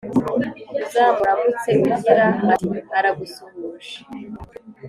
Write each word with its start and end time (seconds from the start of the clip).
Uzamuramutse 0.83 1.69
ugira 1.87 2.23
ati 2.31 2.67
aragusuhuje 2.97 3.95